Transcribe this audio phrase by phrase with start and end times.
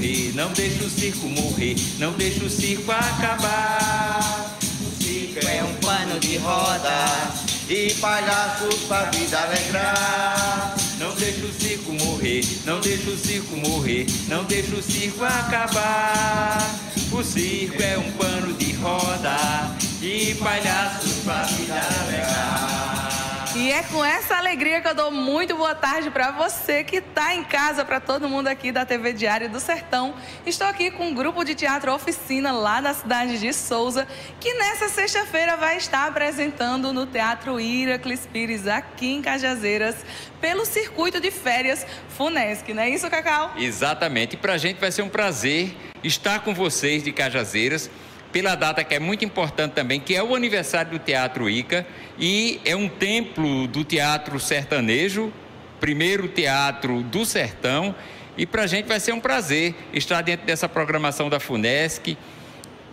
[0.00, 4.56] morrer, não deixa o circo morrer, não deixa o circo acabar.
[4.80, 7.34] O circo é um pano de roda
[7.68, 10.74] e palhaços pra vida alegrar.
[10.98, 16.80] Não deixa o circo morrer, não deixa o circo morrer, não deixa o circo acabar.
[17.12, 21.09] O circo é um pano de roda e palhaços
[23.80, 27.42] é com essa alegria que eu dou muito boa tarde para você que está em
[27.42, 30.14] casa, para todo mundo aqui da TV Diário do Sertão.
[30.44, 34.06] Estou aqui com um grupo de teatro oficina lá da cidade de Souza,
[34.38, 39.96] que nessa sexta-feira vai estar apresentando no Teatro Iraclis Pires, aqui em Cajazeiras,
[40.42, 43.54] pelo circuito de férias Funesc, não é isso, Cacau?
[43.56, 44.34] Exatamente.
[44.34, 47.88] E para a gente vai ser um prazer estar com vocês de Cajazeiras
[48.32, 51.86] pela data que é muito importante também, que é o aniversário do Teatro Ica
[52.18, 55.32] e é um templo do teatro sertanejo,
[55.80, 57.94] primeiro teatro do sertão.
[58.36, 62.16] E para a gente vai ser um prazer estar dentro dessa programação da FUNESC,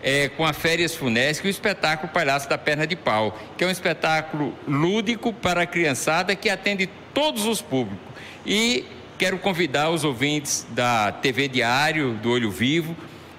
[0.02, 3.70] é, com a Férias FUNESC o espetáculo Palhaço da Perna de Pau, que é um
[3.70, 8.06] espetáculo lúdico para a criançada que atende todos os públicos.
[8.46, 8.84] E
[9.16, 12.96] quero convidar os ouvintes da TV Diário, do Olho Vivo,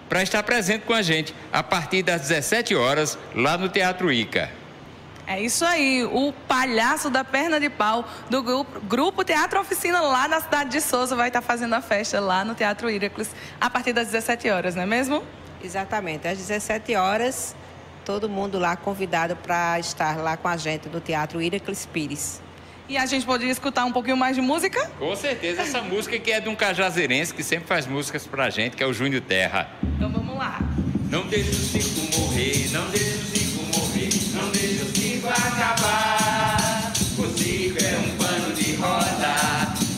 [0.10, 4.50] para estar presente com a gente a partir das 17 horas lá no Teatro Ica.
[5.28, 10.28] É isso aí, o palhaço da perna de pau do grupo, grupo Teatro Oficina lá
[10.28, 13.30] na cidade de Souza vai estar fazendo a festa lá no Teatro Iracles
[13.62, 15.24] a partir das 17 horas, não é mesmo?
[15.64, 17.56] Exatamente, às 17 horas,
[18.04, 22.42] todo mundo lá convidado para estar lá com a gente no Teatro Iracles Pires.
[22.90, 24.90] E a gente poderia escutar um pouquinho mais de música?
[24.98, 28.76] Com certeza, essa música que é de um cajazeirense que sempre faz músicas pra gente,
[28.76, 29.70] que é o Júnior Terra.
[29.96, 30.60] Então vamos lá.
[31.08, 36.92] Não deixa o circo morrer, não deixa o circo morrer, não deixa o circo acabar.
[37.20, 39.36] O circo é um pano de roda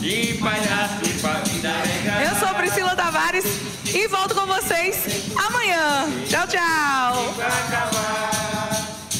[0.02, 2.20] e palhaço pra vida legal.
[2.20, 3.46] Eu sou Priscila Tavares
[3.94, 6.10] e volto com vocês amanhã.
[6.28, 7.91] Tchau, tchau.